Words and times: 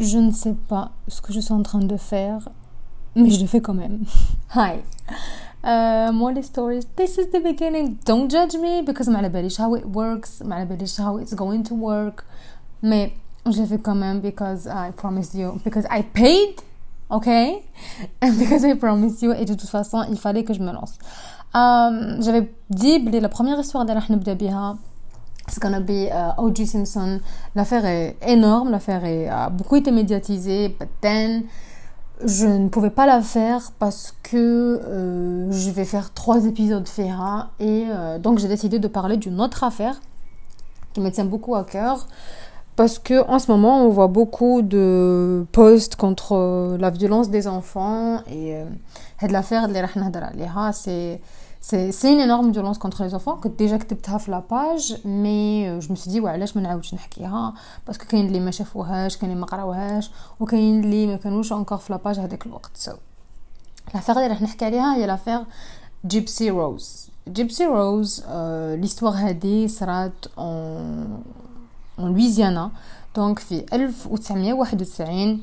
je 0.00 0.18
ne 0.18 0.30
sais 0.30 0.54
pas 0.68 0.90
ce 1.08 1.20
que 1.20 1.32
je 1.32 1.40
suis 1.40 1.54
en 1.54 1.62
train 1.62 1.80
de 1.80 1.96
faire, 1.96 2.48
mais 3.14 3.30
je 3.30 3.40
le 3.40 3.46
fais 3.46 3.60
quand 3.60 3.74
même. 3.74 4.00
Hi. 4.54 4.80
Uh, 5.64 6.12
more 6.12 6.32
the 6.32 6.42
stories. 6.42 6.86
This 6.96 7.18
is 7.18 7.30
the 7.32 7.42
beginning. 7.42 7.98
Don't 8.04 8.30
judge 8.30 8.56
me 8.56 8.82
because 8.82 9.08
ما 9.08 9.18
على 9.18 9.28
باليش 9.28 9.60
how 9.60 9.74
it 9.74 9.84
works, 9.84 10.42
ما 10.44 10.54
على 10.54 10.64
باليش 10.64 11.00
how 11.00 11.18
it's 11.18 11.34
going 11.34 11.62
to 11.62 11.74
work. 11.74 12.24
Mais 12.82 13.12
je 13.46 13.60
le 13.60 13.66
fais 13.66 13.78
quand 13.78 13.94
même 13.94 14.20
because 14.20 14.66
I 14.66 14.92
promised 14.92 15.34
you, 15.34 15.60
because 15.64 15.86
I 15.90 16.02
paid, 16.02 16.60
okay, 17.10 17.64
and 18.22 18.32
because 18.38 18.64
I 18.64 18.74
promised 18.74 19.22
you. 19.22 19.32
Et 19.32 19.44
de 19.44 19.54
toute 19.54 19.68
façon, 19.68 20.04
il 20.10 20.16
fallait 20.16 20.44
que 20.44 20.54
je 20.54 20.60
me 20.60 20.72
lance. 20.72 20.98
Um, 21.54 22.22
J'avais 22.22 22.52
dit 22.70 22.98
la 22.98 23.28
première 23.28 23.58
histoire 23.58 23.84
de 23.84 23.92
نبدا 23.92 24.34
It's 25.51 25.59
gonna 25.59 25.81
be 25.81 26.07
uh, 26.09 26.31
O.J. 26.37 26.65
Simpson. 26.65 27.19
L'affaire 27.55 27.85
est 27.85 28.15
énorme, 28.25 28.71
l'affaire 28.71 29.03
a 29.29 29.49
beaucoup 29.49 29.75
été 29.75 29.91
médiatisée, 29.91 30.69
but 30.69 30.87
then 31.01 31.43
je 32.23 32.45
ne 32.45 32.69
pouvais 32.69 32.89
pas 32.89 33.05
la 33.05 33.21
faire 33.21 33.73
parce 33.77 34.15
que 34.23 34.79
euh, 34.85 35.51
je 35.51 35.69
vais 35.71 35.83
faire 35.83 36.13
trois 36.13 36.45
épisodes 36.45 36.87
Ferra 36.87 37.49
et 37.59 37.85
euh, 37.89 38.17
donc 38.17 38.39
j'ai 38.39 38.47
décidé 38.47 38.79
de 38.79 38.87
parler 38.87 39.17
d'une 39.17 39.41
autre 39.41 39.65
affaire 39.65 39.99
qui 40.93 41.01
me 41.01 41.09
tient 41.09 41.25
beaucoup 41.25 41.55
à 41.55 41.65
cœur 41.65 42.07
parce 42.75 42.99
que 42.99 43.27
en 43.27 43.39
ce 43.39 43.51
moment 43.51 43.85
on 43.85 43.89
voit 43.89 44.07
beaucoup 44.07 44.61
de 44.61 45.45
posts 45.51 45.95
contre 45.95 46.35
euh, 46.35 46.77
la 46.77 46.89
violence 46.89 47.29
des 47.29 47.47
enfants 47.47 48.21
et 48.27 48.55
euh, 48.55 48.65
l'affaire 49.27 49.67
de 49.67 49.73
c'est 50.73 51.19
c'est 51.60 52.12
une 52.14 52.20
énorme 52.20 52.52
violence 52.52 52.78
contre 52.78 53.02
les 53.02 53.14
enfants 53.14 53.38
que 53.42 53.48
déjà 53.48 53.76
كتبتها 53.76 54.18
في 54.18 54.30
لاباج 54.30 55.06
مي 55.06 55.78
جو 55.80 55.94
me 55.94 55.98
suis 55.98 56.10
dit 56.10 56.20
وعلاش 56.20 56.56
ما 56.56 56.62
نعاودش 56.62 56.94
نحكيها 56.94 57.54
باسكو 57.86 58.04
كاين 58.06 58.26
اللي 58.26 58.40
ما 58.40 58.50
شافوهاش 58.50 59.16
كاين 59.16 59.30
اللي 59.30 59.40
ما 59.40 59.46
قراوهاش 59.46 60.10
وكاين 60.40 60.84
اللي 60.84 61.06
ما 61.06 61.16
كانوش 61.16 61.52
انكور 61.52 61.78
في 61.78 61.92
لاباج 61.92 62.18
هذاك 62.18 62.46
الوقت 62.46 62.70
سو 62.74 62.92
so. 62.92 62.94
لافير 63.94 64.16
اللي 64.16 64.26
راح 64.26 64.42
نحكي 64.42 64.64
عليها 64.64 64.94
هي 64.94 65.06
لافير 65.06 65.44
جيبسي 66.06 66.50
روز 66.50 67.08
جيبسي 67.28 67.66
روز 67.66 68.24
ليستوار 68.80 69.12
هذه 69.12 69.66
صرات 69.66 70.26
اون 70.38 71.22
لويزيانا 71.98 72.70
دونك 73.16 73.38
في 73.38 73.64
1991 73.72 75.40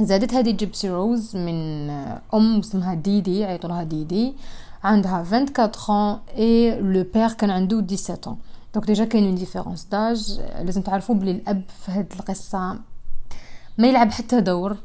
زادت 0.00 0.34
هذه 0.34 0.50
جيبسي 0.50 0.90
روز 0.90 1.36
من 1.36 1.90
ام 2.34 2.58
اسمها 2.58 2.94
ديدي 2.94 3.38
يعيطوا 3.38 3.70
لها 3.70 3.82
ديدي 3.82 4.34
عندها 4.83 5.23
24 5.23 5.89
ans 5.89 6.19
et 6.35 6.81
le 6.81 7.35
كان 7.37 7.49
عنده 7.49 7.81
17 7.81 8.27
ans. 8.27 8.35
donc 8.73 8.87
déjà 8.87 9.05
كاين 9.05 9.25
une 9.25 9.35
différence 9.35 9.83
d'âge 9.83 10.41
لازم 10.61 10.81
تعرفوا 10.81 11.15
بلي 11.15 11.31
الاب 11.31 11.61
في 11.85 11.91
هاد 11.91 12.13
القصة. 12.19 12.79
ما 13.77 13.87
يلعب 13.87 14.11
حتى 14.11 14.41
دور. 14.41 14.77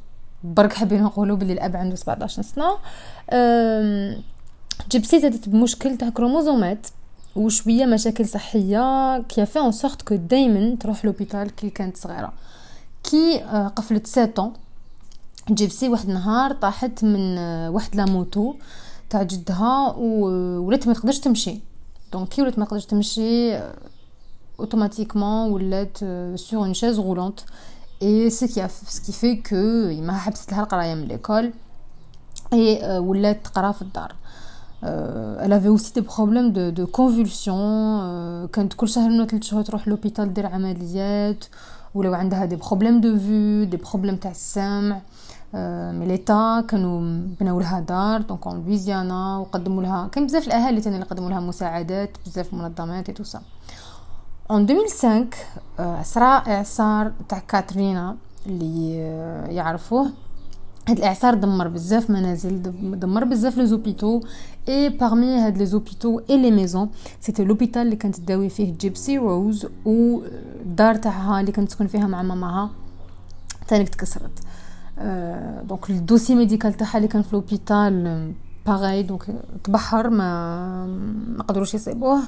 برك 0.44 0.72
حابين 0.72 1.02
نقولوا 1.02 1.36
بلي 1.36 1.52
الأب 1.52 1.76
عنده 1.76 1.96
17 1.96 2.42
سنة. 2.42 2.76
جيبسي 4.90 5.20
زادت 5.20 5.48
بمشكل 5.48 5.96
تاع 5.96 6.08
كروموزومات 6.08 6.86
وشوية 7.36 7.84
مشاكل 7.84 8.28
صحية 8.28 9.18
qui 9.22 9.46
fait 9.46 9.58
en 9.58 9.72
sorte 9.72 10.02
que 10.02 10.14
دائما 10.14 10.76
تروح 10.80 11.04
l'hôpital 11.04 11.54
كي 11.54 11.70
كانت 11.70 11.96
صغيرة. 11.96 12.32
كي 13.04 13.38
قفلت 13.76 14.06
7 14.06 14.52
جيبسي 15.50 15.88
واحد 15.88 16.08
النهار 16.08 16.52
طاحت 16.52 17.04
من 17.04 17.38
واحد 17.68 17.96
la 17.96 18.04
moto 18.04 18.54
تاع 19.10 19.22
جدها 19.22 19.94
ولات 19.96 20.86
ما 20.88 20.94
تقدرش 20.94 21.18
تمشي. 21.18 21.60
donc 22.12 22.28
كي 22.28 22.42
ولات 22.42 22.58
ما 22.58 22.64
تقدرش 22.64 22.86
تمشي 22.86 23.58
automatiquement 24.60 25.50
ولات 25.50 25.98
sur 26.34 26.64
une 26.64 26.74
chaise 26.74 26.98
roulante 27.00 27.40
et 28.02 28.30
c'est 28.30 28.48
qui 28.48 28.68
ce 28.68 29.00
qui 29.00 29.12
fait 29.12 29.48
que 29.48 30.00
ما 30.00 30.18
حبست 30.18 30.52
لها 30.52 30.62
القرايه 30.62 30.94
من 30.94 31.04
l'école 31.04 31.52
et 32.52 32.98
ولات 32.98 33.44
تقرا 33.44 33.72
في 33.72 33.82
الدار. 33.82 34.14
Elle 35.44 35.52
avait 35.52 35.72
aussi 35.76 35.92
des 35.94 36.02
problèmes 36.02 36.52
de, 36.52 36.70
de 36.70 36.84
convulsions 36.84 38.48
كانت 38.52 38.74
كل 38.76 38.88
شهر 38.88 39.10
ولا 39.10 39.26
ثلاث 39.26 39.42
شهور 39.42 39.62
تروح 39.62 39.88
l'hôpital 39.88 40.34
دير 40.34 40.46
عمليات. 40.46 41.44
ولو 41.94 42.14
عندها 42.14 42.44
des 42.44 42.56
problèmes 42.56 43.00
de 43.00 43.18
vue 43.18 43.64
des 43.64 43.76
problèmes 43.76 44.16
تاع 44.16 44.30
السمع. 44.30 45.00
mais 45.92 46.06
l'État 46.06 46.64
كانوا 46.68 47.00
بناو 47.40 47.60
لها 47.60 47.80
دار 47.80 48.20
donc 48.20 48.46
en 48.46 48.64
لويزيانا 48.64 49.38
وقدموا 49.38 49.82
لها 49.82 50.08
كاين 50.08 50.26
بزاف 50.26 50.46
الاهالي 50.46 50.80
تاني 50.80 50.96
اللي 50.96 51.06
قدموا 51.06 51.30
لها 51.30 51.40
مساعدات 51.40 52.10
بزاف 52.26 52.54
منظمات 52.54 53.08
اي 53.08 53.24
سا 53.24 53.42
اون 54.50 54.62
2005 54.70 56.02
صرا 56.02 56.26
اعصار 56.26 57.12
تاع 57.28 57.38
كاترينا 57.38 58.16
اللي 58.46 58.96
يعرفوه 59.54 60.10
هاد 60.88 60.98
الإعصار 60.98 61.34
دمر 61.34 61.68
بزاف 61.68 62.10
منازل 62.10 62.62
دمر 63.00 63.24
بزاف 63.24 63.56
les 63.56 63.66
hôpitaux 63.66 64.20
et 64.68 64.88
parmi 64.88 65.36
هاد 65.38 65.58
les 65.58 65.66
hôpitaux 65.66 66.20
et 66.30 66.42
les 66.42 66.50
maisons 66.50 66.90
c'était 67.20 67.44
l'hôpital 67.44 67.82
اللي 67.82 67.96
كانت 67.96 68.16
تداوي 68.16 68.48
فيه 68.48 68.74
جيبسي 68.78 69.18
روز 69.18 69.66
و 69.84 70.20
الدار 70.60 70.94
تاعها 70.94 71.40
اللي 71.40 71.52
كانت 71.52 71.68
تسكن 71.68 71.86
فيها 71.86 72.06
مع 72.06 72.22
ماماها 72.22 72.70
ثاني 73.68 73.84
تكسرت 73.84 74.40
donc 75.62 75.90
ال 75.90 75.96
dossier 75.96 76.34
médical 76.34 76.74
تاعها 76.74 76.96
اللي 76.96 77.08
كان 77.08 77.22
في 77.22 77.28
l'hôpital 77.32 78.32
pareil 78.66 79.02
donc 79.02 79.22
تبحر 79.64 80.10
ما 80.10 80.86
ما 81.36 81.42
قدروش 81.42 81.74
يصيبوه 81.74 82.20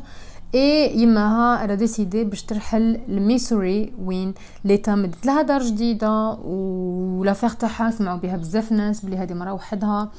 et 0.54 0.98
يماها 0.98 1.64
a 1.64 1.74
décidé 1.74 2.24
باش 2.24 2.42
ترحل 2.42 3.00
لميسوري 3.08 3.92
وين 4.04 4.34
l'État 4.64 4.94
مدت 4.94 5.26
لها 5.26 5.42
دار 5.42 5.62
جديده 5.62 6.30
و 6.30 6.42
l'affaire 6.42 7.50
تاعها 7.50 7.90
سمعوا 7.90 8.18
بها 8.18 8.36
بزاف 8.36 8.72
ناس 8.72 9.04
بلي 9.04 9.16
هذه 9.16 9.34
مرا 9.34 9.50
وحدها 9.50 10.10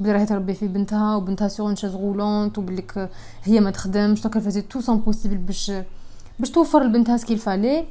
وبلي 0.00 0.12
راهي 0.12 0.26
تربي 0.26 0.54
في 0.54 0.68
بنتها 0.68 1.16
وبنتها 1.16 1.48
اون 1.60 1.76
شاز 1.76 1.94
غولونت 1.94 2.58
وبلي 2.58 2.84
هي 3.44 3.60
ما 3.60 3.70
تخدمش 3.70 4.22
دونك 4.22 4.38
فازي 4.38 4.62
تو 4.62 4.80
سون 4.80 4.96
بوسيبل 4.96 5.36
باش 5.36 5.72
باش 6.38 6.50
توفر 6.50 6.82
لبنتها 6.82 7.16
سكيل 7.16 7.38
فالي 7.38 7.84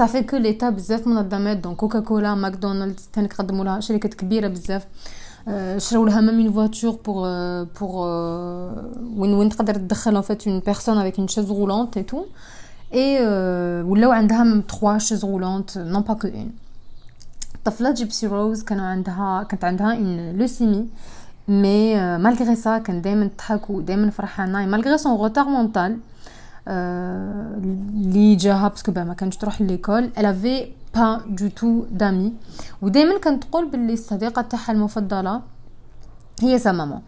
صافي 0.00 0.22
كو 0.22 0.36
ليتا 0.36 0.70
بزاف 0.70 1.06
منظمات 1.06 1.56
دونك 1.56 1.76
كوكا 1.76 2.00
كولا 2.00 2.34
ماكدونالدز 2.34 3.08
تاني 3.12 3.28
قدموا 3.28 3.64
لها 3.64 3.80
شركات 3.80 4.14
كبيره 4.14 4.48
بزاف 4.48 4.86
شراو 5.76 6.06
لها 6.06 6.20
ميم 6.20 6.40
اون 6.40 6.52
فواتور 6.52 6.98
بور 7.04 7.28
بور 7.80 8.06
وين 9.16 9.34
وين 9.34 9.48
تقدر 9.48 9.74
تدخل 9.74 10.16
ان 10.16 10.22
فيت 10.22 10.48
اون 10.48 10.60
بيرسون 10.60 10.98
افيك 10.98 11.18
اون 11.18 11.28
شيز 11.28 11.50
رولونت 11.50 11.96
اي 11.96 12.02
تو 12.02 12.24
اي 12.94 13.26
ولاو 13.82 14.10
عندها 14.10 14.44
ميم 14.44 14.62
3 14.80 14.98
شيز 14.98 15.24
رولونت 15.24 15.78
نون 15.78 16.02
با 16.02 16.14
كو 16.14 16.28
اون 16.28 16.50
الطفله 17.54 17.90
جيبسي 17.90 18.26
روز 18.26 18.62
كانوا 18.62 18.84
عندها 18.84 19.42
كانت 19.42 19.64
عندها 19.64 19.94
اون 19.94 20.38
لوسيمي 20.38 20.86
مي 21.48 21.96
مالغري 22.18 22.56
سا 22.56 22.78
كان 22.78 23.02
دائما 23.02 23.30
تضحك 23.36 23.70
ودائما 23.70 24.10
فرحانه 24.10 24.66
مالغري 24.66 24.98
سون 24.98 25.18
روتار 25.18 25.44
مونتال 25.44 25.98
اللي 26.68 28.36
جاها 28.36 28.68
باسكو 28.68 28.92
ما 28.92 29.14
كانش 29.14 29.36
تروح 29.36 29.60
ليكول 29.60 30.10
elle 30.16 30.26
avait 30.26 30.66
pas 30.98 31.20
du 31.40 31.50
tout 31.60 31.98
d'amis 32.00 32.32
ودائما 32.82 33.18
كانت 33.18 33.44
تقول 33.44 33.70
باللي 33.70 33.92
الصديقه 33.92 34.42
تاعها 34.42 34.72
المفضله 34.72 35.42
هي 36.42 36.58
سا 36.58 36.72
ماما 36.72 37.00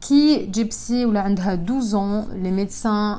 كي 0.00 0.46
جيبسي 0.46 1.04
ولا 1.04 1.20
عندها 1.20 1.54
12 1.54 1.98
ans 1.98 2.34
لي 2.34 2.50
ميدسان 2.50 3.16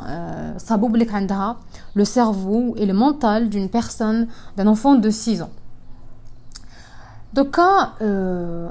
صابوا 0.57 0.89
بليك 0.89 1.13
عندها 1.13 1.57
لو 1.95 2.03
سيرفو 2.03 2.75
اي 2.77 2.85
لو 2.85 2.99
مونتال 2.99 3.49
دون 3.49 3.67
بيرسون 3.67 4.27
دان 4.57 4.75
enfant 4.75 5.03
de 5.03 5.09
6 5.09 5.41
ans 5.41 5.49
دوكا 7.33 7.93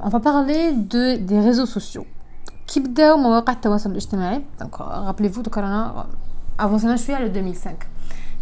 on 0.05 0.09
va 0.09 0.21
parler 0.21 0.73
de 0.73 1.17
des 1.17 1.41
réseaux 1.51 1.79
sociaux 1.79 2.05
كي 2.67 2.81
بداو 2.81 3.17
مواقع 3.17 3.53
التواصل 3.53 3.91
الاجتماعي 3.91 4.43
دونك 4.61 4.75
rappelez-vous 4.77 5.41
دوكا 5.41 5.61
رانا 5.61 6.07
avancé 6.61 6.95
شويه 6.95 7.17
على 7.17 7.27
2005 7.27 7.73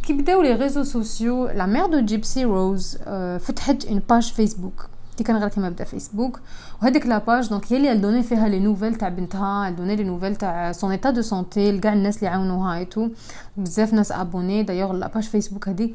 كي 0.02 0.12
بداو 0.12 0.42
لي 0.42 0.54
ريزو 0.54 0.84
سوسيو 0.84 1.48
لا 1.48 1.66
مير 1.66 1.86
دو 1.86 2.00
جيبسي 2.00 2.44
روز 2.44 2.96
فتحت 3.40 3.84
اون 3.84 4.02
باج 4.10 4.32
فيسبوك 4.32 4.88
دي 5.18 5.24
كان 5.24 5.36
غير 5.36 5.48
كيما 5.48 5.68
بدا 5.68 5.84
فيسبوك 5.84 6.40
وهذيك 6.82 7.06
لا 7.06 7.18
باج 7.18 7.48
دونك 7.48 7.72
هي 7.72 7.76
اللي 7.76 7.94
دوني 7.94 8.22
فيها 8.22 8.48
لي 8.48 8.60
نوفيل 8.60 8.94
تاع 8.94 9.08
بنتها 9.08 9.70
دوني 9.70 9.96
لي 9.96 10.04
نوفيل 10.04 10.36
تاع 10.36 10.72
سون 10.72 10.90
ايتا 10.90 11.10
دو 11.10 11.22
سونتي 11.22 11.72
لكاع 11.72 11.92
الناس 11.92 12.16
اللي 12.18 12.28
عاونوها 12.28 12.78
اي 12.78 12.84
تو 12.84 13.08
بزاف 13.56 13.92
ناس 13.92 14.12
ابوني 14.12 14.62
دايوغ 14.62 14.92
لا 14.92 15.08
باج 15.08 15.22
فيسبوك 15.22 15.68
هذيك 15.68 15.94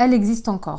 ال 0.00 0.14
اكزيست 0.14 0.48
انكور 0.48 0.78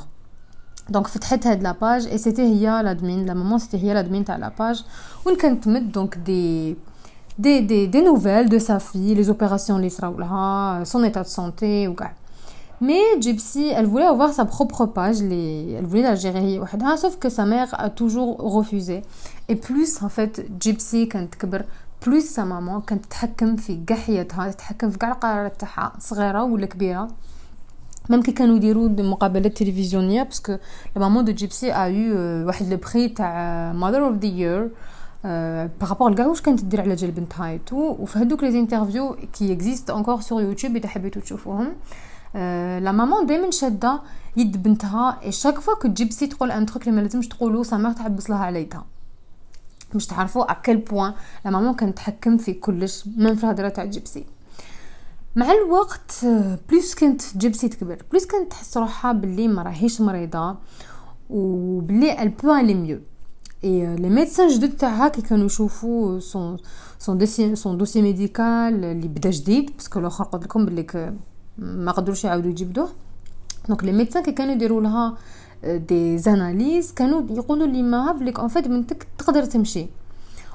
دونك 0.90 1.08
فتحت 1.08 1.48
هاد 1.48 1.64
لا 1.64 1.72
باج 1.72 2.08
اي 2.08 2.18
سيتي 2.18 2.42
هي 2.42 2.84
لادمين 2.84 3.26
لا 3.26 3.34
مامون 3.34 3.60
سيتي 3.60 3.78
هي 3.78 3.94
لادمين 3.94 4.26
تاع 4.26 4.36
لا 4.36 4.52
باج 4.60 4.86
وين 5.26 5.38
كانت 5.38 5.64
تمد 5.64 5.92
دونك 5.92 6.18
دي 6.18 6.76
des, 7.38 7.62
des, 7.62 7.88
des 7.88 8.02
nouvelles 8.02 8.50
de 8.50 8.60
sa 8.60 8.80
fille, 8.80 9.14
les 9.16 9.30
opérations 9.30 9.78
l'Israël, 9.78 10.16
son 10.86 11.04
état 11.04 11.24
de 11.24 11.28
santé 11.28 11.88
ou 11.88 11.94
quoi. 11.94 12.12
Mais 12.82 13.04
Gypsy, 13.22 13.68
elle 13.74 13.86
voulait 13.86 14.06
avoir 14.06 14.34
sa 14.34 14.46
propre 14.46 14.86
page, 14.86 15.22
les, 15.22 15.76
elle 15.78 15.86
voulait 15.86 16.02
la 16.02 16.16
gérer 16.16 16.60
sauf 16.98 17.18
que 17.18 17.30
sa 17.30 17.46
mère 17.46 17.70
a 17.78 17.90
toujours 17.90 18.38
refusé. 18.38 19.02
Et 19.48 19.56
plus, 19.56 20.02
en 20.02 20.10
fait, 20.10 20.46
Gypsy, 20.60 21.08
quand 21.08 21.26
elle 21.44 21.66
plus 22.06 22.30
sa 22.30 22.46
maman 22.46 22.82
كانت 22.82 23.06
تتحكم 23.06 23.56
في 23.56 23.80
كاع 23.88 23.98
حياتها 23.98 24.52
تتحكم 24.52 24.90
في 24.90 24.98
كاع 24.98 25.12
القرارات 25.12 25.60
تاعها 25.60 25.94
صغيره 26.00 26.44
ولا 26.44 26.66
كبيره 26.66 27.08
ميم 28.10 28.22
كي 28.22 28.32
كانوا 28.32 28.56
يديروا 28.56 28.90
مقابلات 28.90 29.58
تلفزيونيه 29.58 30.24
باسكو 30.24 30.52
لا 30.52 30.60
مامون 30.96 31.26
دو 31.26 31.32
جيبسي 31.32 31.74
ا 31.74 31.86
يو 31.86 32.48
واحد 32.48 32.70
لو 32.70 32.78
بري 32.78 33.10
تاع 33.10 33.74
ماذر 33.74 34.08
اوف 34.08 34.18
ذا 34.18 34.26
يير 34.26 34.70
بارابور 35.25 36.11
لكاع 36.11 36.27
واش 36.27 36.41
كانت 36.41 36.65
دير 36.65 36.81
على 36.81 36.95
جال 36.95 37.11
بنتها 37.11 37.57
et 37.57 37.77
وفي 37.77 38.19
هذوك 38.19 38.45
les 38.45 38.61
interviews 38.61 39.17
qui 39.33 39.53
existent 39.53 39.91
encore 39.91 40.21
sur 40.21 40.43
يوتيوب 40.43 40.77
اذا 40.77 40.89
حبيتو 40.89 41.21
تشوفوهم 41.21 41.73
la 42.85 42.93
maman 42.93 43.27
دائما 43.27 43.51
شاده 43.51 44.01
يد 44.37 44.63
بنتها 44.63 45.19
et 45.23 45.33
chaque 45.33 45.59
fois 45.59 45.75
que 45.75 45.89
جيبسي 45.89 46.27
تقول 46.27 46.51
un 46.51 46.67
truc 46.67 46.83
اللي 46.83 46.97
ما 46.97 47.01
لازمش 47.01 47.29
تقولو 47.29 47.63
sa 47.63 47.77
mère 47.77 47.93
تحبس 47.93 48.31
لها 48.31 48.39
على 48.39 48.61
يدها 48.61 48.85
باش 49.93 50.07
تعرفوا 50.07 50.53
à 50.53 50.58
quel 50.58 50.77
point 50.77 51.13
la 51.45 51.51
maman 51.51 51.95
تحكم 51.95 52.37
في 52.37 52.53
كلش 52.53 53.05
من 53.17 53.35
في 53.35 53.45
الهضره 53.45 53.69
تاع 53.69 53.85
جيبسي 53.85 54.25
مع 55.37 55.53
الوقت 55.53 56.27
plus 56.69 56.95
كانت 56.95 57.23
جيبسي 57.37 57.69
تكبر 57.69 57.99
plus 58.11 58.27
كانت 58.27 58.51
تحس 58.51 58.77
روحها 58.77 59.13
باللي 59.13 59.49
ما 59.49 59.63
راهيش 59.63 60.01
مريضة 60.01 60.57
وبلي 61.31 62.23
elle 62.23 62.29
peut 62.29 62.55
aller 62.55 62.75
mieux 62.75 63.01
et 63.65 63.97
les 63.97 64.09
médecins 64.09 64.49
جدد 64.49 64.77
تاعها 64.77 65.09
كي 65.09 65.23
كانوا 65.23 65.47
يشوفوا 65.47 66.19
son 66.21 66.57
son 66.99 67.19
dossier 67.19 67.57
son 67.57 67.79
dossier 67.79 68.03
médical 68.03 68.85
اللي 68.85 69.09
بدا 69.09 69.31
جديد 69.31 69.71
parce 69.77 69.91
que 69.91 69.99
الآخر 70.01 70.25
قلت 70.25 70.45
لكم 70.45 70.67
بلي 70.67 71.15
ما 71.59 71.93
قدروش 71.93 72.25
يعاودوا 72.25 72.51
يجبدوه 72.51 72.89
donc 73.69 73.85
les 73.85 73.93
médecins 73.93 74.23
كي 74.23 74.33
كانوا 74.33 74.55
يديروا 74.55 74.83
لها 74.83 75.17
des 75.65 76.19
analyses 76.19 76.93
كانوا 76.93 77.23
يقولوا 77.31 77.67
لي 77.67 77.83
ما 77.83 78.13
بليك 78.13 78.39
en 78.39 78.49
fait 78.49 78.69
بنتك 78.69 79.07
تقدر 79.19 79.45
تمشي 79.45 79.87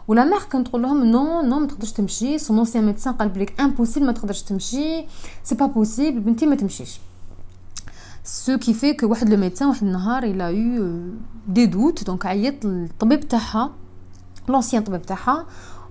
و 0.08 0.14
la 0.14 0.26
mère 0.26 0.44
كانت 0.44 0.68
تقول 0.68 0.82
لهم 0.82 1.04
non 1.04 1.42
non 1.42 1.60
ما 1.60 1.68
تقدرش 1.68 1.92
تمشي 1.92 2.38
son 2.38 2.58
ancien 2.58 2.86
médecin 2.86 3.14
قال 3.14 3.30
بليك 3.30 3.62
impossible 3.62 4.06
ما 4.06 4.12
تقدرش 4.12 4.42
تمشي 4.42 5.06
c'est 5.44 5.56
pas 5.56 5.66
possible 5.66 6.20
بنتي 6.20 6.46
ما 6.46 6.56
تمشيش 6.56 7.00
ce 8.28 8.58
qui 8.58 8.74
fait 8.74 8.94
que 8.94 9.08
واحد 9.08 9.30
le 9.30 9.38
médecin 9.38 9.68
واحد 9.68 9.84
النهار 9.84 10.24
il 10.24 10.58
a 10.58 11.00
eu 11.48 11.55
des 11.55 11.66
doutes 11.66 12.04
donc 12.04 12.26
عيط 12.26 12.66
للطبيب 12.66 13.28
تاعها 13.28 13.72
l'ancien 14.48 14.84
طبيب 14.84 15.02
تاعها 15.02 15.46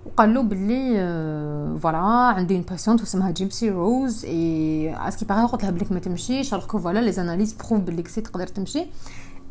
وقال 0.07 0.35
له 0.35 0.43
باللي 0.43 1.79
voilà 1.81 1.99
عندي 1.99 2.55
une 2.55 2.62
patiente 2.62 3.03
اسمها 3.03 3.31
جيمسي 3.31 3.71
روز 3.71 4.25
اي 4.25 4.95
اسكي 5.09 5.25
باغي 5.25 5.47
قلت 5.47 5.63
لها 5.63 5.71
بليك 5.71 5.93
ما 5.93 5.99
تمشيش 5.99 6.55
alors 6.55 6.67
que 6.67 6.79
voilà 6.79 6.99
les 6.99 7.12
analyses 7.12 7.53
prouvent 7.53 7.81
بلي 7.81 8.05
si 8.09 8.21
تقدر 8.21 8.47
تمشي. 8.47 8.87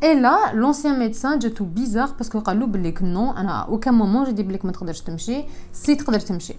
et 0.02 0.20
là 0.20 0.54
l'ancien 0.54 0.98
médecin 0.98 1.38
جاتو 1.38 1.64
bizarre 1.64 2.08
parce 2.18 2.32
que 2.32 2.40
قال 2.40 2.60
له 2.60 2.66
بلي 2.66 2.94
non 3.02 3.32
أنا 3.32 3.62
à 3.62 3.67
aucun 3.67 3.94
moment 3.94 4.24
جدي 4.24 4.42
بليك 4.42 4.64
ما 4.64 4.72
تقدرش 4.72 5.00
تمشي 5.00 5.44
si 5.72 5.94
تقدر 5.94 6.20
تمشي. 6.20 6.54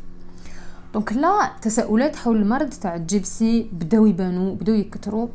donc 0.94 1.14
لا 1.14 1.52
تساؤلات 1.62 2.16
حول 2.16 2.36
المرض 2.36 2.70
تاع 2.70 2.98
جيبسي 2.98 3.70
بداو 3.74 4.06
يبانو 4.06 4.56
بداو 4.56 4.76
يكثروا 4.76 5.28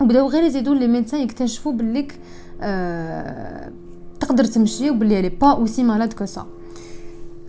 وبداو 0.00 0.28
غير 0.28 0.42
يزيدوا 0.42 0.74
les 0.74 0.86
médecins 0.86 1.20
يكتشفوا 1.20 1.72
بليك 1.72 2.20
آه 2.60 3.72
تقدر 4.20 4.44
تمشي 4.44 4.90
وبلي 4.90 5.22
elle 5.22 5.28
est 5.28 5.52
pas 5.52 5.63
aussi 5.63 5.82
malade 5.82 6.12
que 6.12 6.24
ça 6.24 6.46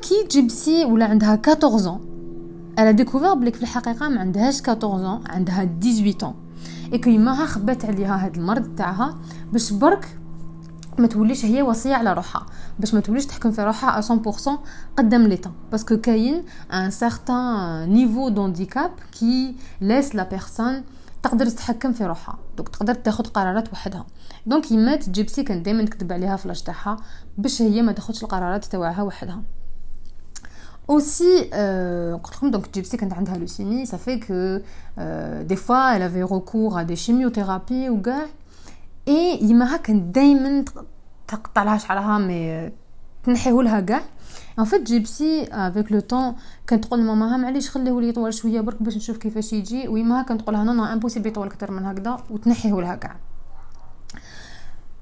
كي 0.01 0.27
جيبسي 0.31 0.85
ولا 0.85 1.05
عندها 1.05 1.33
14 1.33 1.69
ans 1.69 1.99
elle 2.79 2.91
a 2.91 2.95
découvert 2.95 3.33
بليك 3.33 3.55
في 3.55 3.61
الحقيقة 3.61 4.09
ما 4.09 4.19
عندهاش 4.19 4.61
14 4.69 5.19
ans 5.19 5.31
عندها 5.31 5.69
18 5.81 6.19
ans. 6.21 6.33
et 6.93 6.99
que 6.99 7.09
يماها 7.09 7.45
خبات 7.45 7.85
عليها 7.85 8.25
هاد 8.25 8.35
المرض 8.37 8.75
تاعها 8.75 9.17
باش 9.53 9.73
برك 9.73 10.17
ما 10.97 11.07
توليش 11.07 11.45
هي 11.45 11.61
وصية 11.61 11.95
على 11.95 12.13
روحها. 12.13 12.45
باش 12.79 12.93
ما 12.93 12.99
توليش 12.99 13.25
تحكم 13.25 13.51
في 13.51 13.63
روحها 13.63 14.01
100% 14.01 14.49
قدام 14.97 15.27
l'État 15.27 15.51
parce 15.71 15.87
que 15.88 15.97
كاين 15.97 16.43
un 16.73 16.91
certain 16.91 17.89
niveau 17.89 18.29
d'handicap 18.29 18.91
qui 19.19 19.55
laisse 19.81 20.15
la 20.15 20.23
personne 20.23 20.83
تقدر 21.23 21.45
تتحكم 21.45 21.93
في 21.93 22.05
روحها. 22.05 22.37
donc 22.57 22.69
تقدر 22.69 22.93
تاخذ 22.93 23.23
قرارات 23.23 23.73
وحدها. 23.73 24.05
donc 24.45 24.71
يمات 24.71 25.09
جيبسي 25.09 25.43
كان 25.43 25.63
دائما 25.63 25.85
تكتب 25.85 26.13
عليها 26.13 26.35
فلاج 26.35 26.61
تاعها 26.61 26.97
باش 27.37 27.61
هي 27.61 27.81
ما 27.81 27.91
تاخذش 27.91 28.23
القرارات 28.23 28.65
تاعها 28.65 29.01
وحدها. 29.01 29.41
Aussi 30.91 31.33
euh, 31.53 32.17
donc 32.53 32.65
Gypsy 32.73 32.97
quand 32.97 33.13
عندها 33.13 33.37
leucémie 33.37 33.85
ça 33.85 33.99
fait 33.99 34.17
que 34.17 34.63
euh, 34.97 35.43
des 35.43 35.55
fois 35.55 35.95
elle 35.95 36.01
avait 36.01 36.23
recours 36.23 36.77
à 36.79 36.83
des 36.83 36.95
chimiothérapies 36.95 37.89
euh 37.89 37.97
regarde 38.01 38.27
et 39.07 39.43
يماها 39.43 39.77
كان 39.77 40.11
دائما 40.11 40.65
تقطع 41.27 41.63
لها 41.63 41.77
شعرها 41.77 42.17
mais 42.17 42.71
تنحيه 43.23 43.61
لها 43.61 43.79
كاع 43.79 44.01
en 44.59 44.65
fait 44.65 44.83
جيبسي 44.83 45.43
avec 45.51 45.91
le 45.91 45.99
temps 45.99 46.35
كانت 46.67 46.85
تقول 46.85 46.99
لماماها 46.99 47.37
معليش 47.37 47.69
خليه 47.69 48.01
لي 48.01 48.09
يطول 48.09 48.33
شوية 48.33 48.61
برك 48.61 48.83
باش 48.83 48.95
نشوف 48.95 49.17
كيفاش 49.17 49.53
يجي. 49.53 49.87
ويماها 49.87 50.23
كانت 50.23 50.41
تقول 50.41 50.55
لها 50.55 50.63
non 50.63 50.85
impossible 50.85 51.27
يطول 51.27 51.47
أكثر 51.47 51.71
من 51.71 51.85
هكذا 51.85 52.17
وتنحيه 52.29 52.81
لها 52.81 52.95
كاع. 52.95 53.15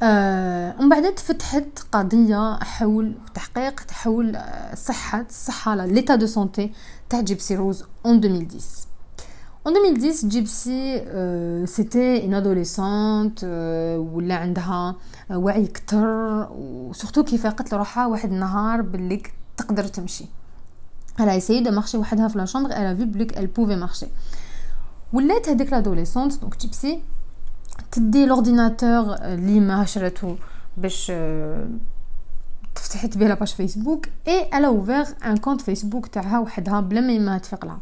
آه 0.03 0.75
ومن 0.79 0.89
بعد 0.89 1.15
تفتحت 1.15 1.79
قضية 1.91 2.59
حول 2.59 3.13
تحقيق 3.33 3.91
حول 3.91 4.37
صحة 4.73 5.25
الصحة 5.29 5.75
l'état 5.75 6.15
de 6.15 6.25
santé 6.25 6.71
تاع 7.09 7.21
جيبسي 7.21 7.55
روز 7.55 7.83
en 8.05 8.15
2010 8.17 8.87
En 9.67 9.69
2010, 9.69 10.27
جيبسي 10.27 10.97
c'était 11.65 12.25
une 12.25 12.33
adolescente 12.33 13.43
ولا 14.13 14.35
عندها 14.35 14.95
وعي 15.29 15.67
كتر 15.67 16.07
و 16.51 16.60
surtout 16.60 17.23
كيف 17.23 17.47
قالت 17.47 17.73
لروحها 17.73 18.05
واحد 18.05 18.31
النهار 18.31 18.81
باللي 18.81 19.23
تقدر 19.57 19.87
تمشي. 19.87 20.25
Essayé 21.19 21.61
de 21.63 21.71
marcher 21.71 21.95
وحدها 21.95 22.27
في 22.27 22.37
la 22.37 22.45
chambre 22.45 22.69
elle 22.69 22.97
a 22.97 22.99
vu 22.99 23.03
بليك 23.03 23.31
elle 23.37 23.47
pouvait 23.47 23.87
marcher. 23.87 24.07
ولات 25.13 25.49
هذيك 25.49 25.71
l'adolescente 25.71 26.41
donc 26.41 26.57
جيبسي 26.57 27.01
تدي 27.91 28.25
l'ordinateur 28.25 29.13
اللي 29.13 29.59
ما 29.59 29.85
شراتو 29.85 30.35
باش 30.77 31.11
تفتحت 32.75 33.17
بيه 33.17 33.27
la 33.27 33.34
page 33.34 33.47
فيسبوك 33.47 34.05
et 34.27 34.57
elle 34.57 34.67
a 34.67 34.73
ouvert 34.73 35.05
un 35.25 35.37
compte 35.37 35.61
فيسبوك 35.61 36.07
تاعها 36.07 36.39
وحدها 36.39 36.79
بلا 36.79 37.01
ما 37.01 37.13
يما 37.13 37.37
تفيق 37.37 37.65
لها. 37.65 37.79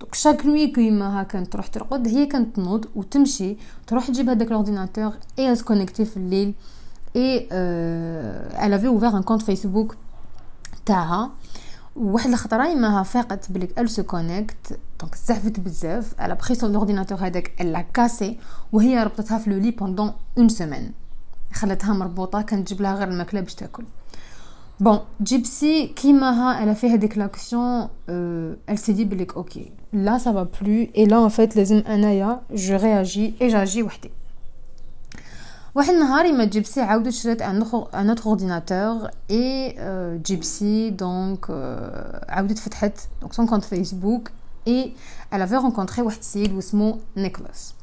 donc 0.00 0.14
chaque 0.14 0.46
nuit 0.46 0.90
ما 0.90 1.22
كانت 1.22 1.52
تروح 1.52 1.66
ترقد 1.66 2.08
هي 2.08 2.26
كانت 2.26 2.56
تنوض 2.56 2.86
وتمشي 2.94 3.56
تروح 3.86 4.06
تجيب 4.08 4.28
هذاك 4.28 4.52
l'ordinateur 4.52 5.12
et 5.38 5.56
connecter 5.56 6.04
في 6.04 6.16
الليل. 6.16 6.54
et 7.16 7.48
elle 8.66 8.78
a 8.78 8.80
فيه 8.80 8.86
ouvert 8.86 9.16
un 9.16 9.22
compte 9.22 9.42
فيسبوك 9.42 9.96
تاعها 10.86 11.30
واحد 11.96 12.30
الخطره 12.30 12.74
ما 12.74 13.02
فاقت 13.02 13.52
بليك 13.52 13.78
elle 13.78 13.90
se 13.90 14.02
connecte 14.02 14.78
donc 15.00 15.14
زعفت 15.14 15.60
بزاف 15.60 16.14
après 16.18 16.54
son 16.54 16.74
ordinateur 16.74 17.18
هذاك 17.18 17.52
elle 17.60 17.71
l'a 17.71 17.80
cassé 17.80 18.38
وهي 18.72 19.02
ربطتها 19.02 19.38
في 19.38 19.50
le 19.50 19.58
lit 19.58 19.70
pendant 19.70 20.12
une 20.38 20.48
semaine 20.48 20.92
خلتها 21.52 21.94
مربوطة 21.94 22.42
كانت 22.42 22.66
تجيب 22.66 22.82
لها 22.82 22.94
غير 22.94 23.08
الماكلة 23.08 23.40
باش 23.40 23.54
تاكل. 23.54 23.84
bon 24.80 24.98
جيبسي 25.22 25.86
كيماها 25.86 26.64
là 26.64 26.74
في 26.74 26.90
هذيك 26.90 27.18
l'action 27.18 27.88
elle 28.08 28.78
s'est 28.78 28.92
dit 28.92 29.04
بليك 29.04 29.34
OK 29.36 29.72
là 29.92 30.18
ça 30.18 30.30
va 30.30 30.42
plus 30.42 30.86
et 30.96 31.04
là 31.04 31.24
en 31.24 31.28
fait 31.28 31.56
لازم 31.56 31.78
أنايا 31.78 32.40
je 32.54 32.76
réagis 32.76 33.34
et 33.42 33.48
j'agis 33.48 33.82
وحدي. 33.82 34.10
واحد 35.74 35.94
النهار 35.94 36.32
mais 36.32 36.44
جيبسي 36.44 36.80
عاودت 36.80 37.08
شرات 37.08 37.42
un 37.42 37.62
autre 38.08 38.26
ordinateur 38.26 39.10
et 39.30 39.76
جيبسي 40.26 40.90
donc 40.90 41.50
عاودت 42.28 42.58
فتحت 42.58 42.98
donc 43.20 43.32
son 43.32 43.46
compte 43.46 43.64
فيسبوك 43.64 44.30
إي 44.68 44.92
elle 45.32 45.42
avait 45.42 45.56
rencontré 45.56 45.98
واحد 45.98 46.18
السيد 46.18 46.52
واسمو 46.52 46.98
نيكلاس. 47.16 47.74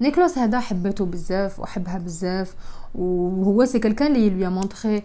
نيكلاس 0.00 0.38
هذا 0.38 0.60
حبته 0.60 1.04
بزاف 1.04 1.60
وحبها 1.60 1.98
بزاف 1.98 2.54
وهو 2.94 3.64
c'est 3.64 3.78
quelqu'un 3.78 4.16
اللي 4.16 4.30
lui 4.30 4.48
a 4.48 4.56
montré 4.56 5.02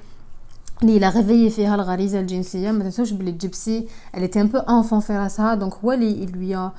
اللي 0.82 0.98
لا 0.98 1.10
ريفيي 1.10 1.50
فيها 1.50 1.74
الغريزه 1.74 2.20
الجنسيه 2.20 2.70
ما 2.70 2.84
تنسوش 2.84 3.12
بلي 3.12 3.32
جيبسي 3.32 3.86
elle 4.16 4.22
était 4.22 4.40
un 4.40 4.46
peu 4.46 4.58
enfant 4.58 4.98
في 4.98 5.16
راسها 5.16 5.54
دونك 5.54 5.74
هو 5.74 5.92
اللي 5.92 6.26
lui 6.26 6.54
a 6.54 6.72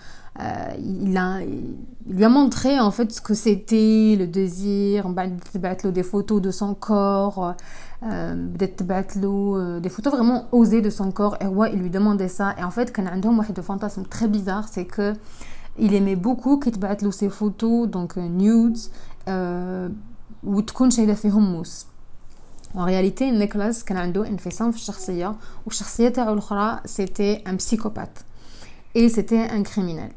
il 0.77 1.17
a 1.17 1.41
il 1.43 2.15
lui 2.15 2.25
a 2.25 2.29
montré 2.29 2.79
en 2.79 2.91
fait 2.91 3.12
ce 3.12 3.22
que 3.22 3.33
c'était 3.33 4.17
le 4.19 4.27
désir 4.27 5.05
من 5.05 5.15
بعد 5.15 5.39
تبعت 5.53 5.86
له 5.86 5.93
des 5.93 6.03
photos 6.03 6.41
de 6.41 6.51
son 6.51 6.74
corps 6.74 7.55
بدات 8.33 8.79
تبعت 8.79 9.17
له 9.17 9.81
des 9.81 9.89
photos 9.89 10.12
vraiment 10.12 10.43
osées 10.51 10.81
de 10.81 10.89
son 10.89 11.12
corps 11.12 11.38
et 11.41 11.45
هو 11.45 11.65
il 11.65 11.79
lui 11.79 11.89
demandait 11.89 12.27
ça 12.27 12.55
et 12.60 12.63
en 12.63 12.72
fait 12.72 12.91
كان 12.91 13.07
عندهم 13.07 13.39
واحد 13.39 13.60
fantasme 13.60 14.03
très 14.10 14.27
bizarre 14.27 14.67
c'est 14.67 14.86
que 14.86 15.13
il 15.79 15.93
aimait 15.93 16.15
beaucoup 16.15 16.60
كي 16.60 16.72
تبعت 16.72 17.03
له 17.03 17.12
ces 17.12 17.29
photos 17.29 17.88
donc 17.88 18.17
nudes 18.17 18.79
وتكون 20.43 20.89
شايله 20.89 21.13
فيهم 21.13 21.51
موس 21.51 21.86
réalité 22.75 23.22
نيكولاس 23.22 23.84
كان 23.84 23.96
عنده 23.98 24.28
انفصام 24.28 24.70
في 24.70 24.76
الشخصيه 24.76 25.34
والشخصيه 25.66 26.08
تاعو 26.08 26.32
الاخرى 26.32 26.80
c'était 26.85 27.35
un 27.35 27.56
psychopathe 27.56 28.18
et 28.97 29.08
c'était 29.08 29.44
un 29.44 29.62
criminel 29.62 30.11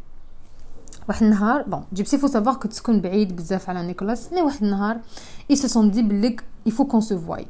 واحد 1.09 1.23
النهار 1.23 1.61
bon 1.61 1.83
جيبسي 1.93 2.17
faut 2.17 2.27
savoir 2.27 2.55
que 2.55 2.67
تكون 2.67 3.01
بعيد 3.01 3.35
بزاف 3.35 3.69
على 3.69 3.87
نيكولاس 3.87 4.33
mais 4.33 4.41
واحد 4.41 4.63
النهار 4.63 4.97
ils 5.51 5.55
se 5.55 5.67
sont 5.67 5.91
dit 5.91 6.01
بليك 6.01 6.43
il 6.65 6.72
faut 6.72 6.85
qu'on 6.85 7.01
se 7.01 7.19
voie 7.19 7.47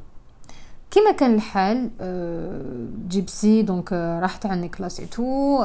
كيما 0.91 1.11
كان 1.11 1.35
الحال 1.35 1.89
جيبسي 3.07 3.61
donc 3.61 3.93
راحت 3.93 4.45
على 4.45 4.61
نيكولاس 4.61 4.99
et 4.99 5.05
tout 5.05 5.57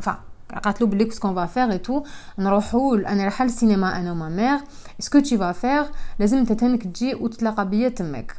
فا 0.00 0.18
قالت 0.64 0.80
له 0.80 0.86
بلي 0.86 1.10
ce 1.10 1.46
qu'on 1.46 1.72
va 1.72 1.78
faire 1.78 2.02
نروحوا 2.38 2.96
أنا 2.96 3.22
رايحه 3.22 3.44
للسينما 3.44 4.00
أنا 4.00 4.12
و 4.12 4.17
ma 4.17 4.28
mère 4.28 4.58
ce 5.00 5.08
que 5.08 5.20
tu 5.20 5.38
vas 5.38 5.52
faire 5.52 5.84
لازم 6.18 6.38
انت 6.38 6.52
تجي 6.52 7.14
وتتلاقى 7.14 7.68
بيا 7.68 7.88
تمك 7.88 8.36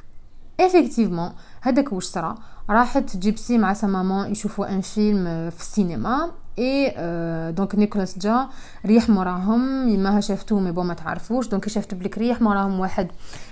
effectivement 0.65 1.31
هذاك 1.61 1.93
واش 1.93 2.03
صرا؟ 2.03 2.35
راحت 2.69 3.17
جيبسي 3.17 3.57
مع 3.57 3.73
sa 3.73 3.87
maman 3.87 4.31
يشوفوا 4.31 4.73
un 4.73 4.81
film 4.81 5.49
في 5.49 5.61
السينما 5.61 6.31
et 6.59 6.93
donc 7.51 7.75
نيكولاس 7.75 8.19
جا 8.19 8.47
ريح 8.85 9.09
موراهم 9.09 9.89
يماها 9.89 10.19
شافتو 10.19 10.59
mais 10.59 10.71
bon 10.71 10.85
ما 10.85 10.93
تعرفوش 10.93 11.47
donc 11.47 11.69
شافت 11.69 11.93
بليك 11.93 12.17
ريح 12.17 12.41
موراهم 12.41 12.79
واحد. 12.79 13.07